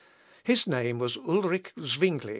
[0.43, 2.29] His name was Ulrick Zwingle.